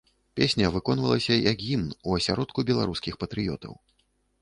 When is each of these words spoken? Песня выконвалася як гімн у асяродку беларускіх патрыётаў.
Песня 0.37 0.71
выконвалася 0.75 1.37
як 1.51 1.63
гімн 1.67 1.93
у 2.07 2.17
асяродку 2.23 2.59
беларускіх 2.73 3.13
патрыётаў. 3.25 3.73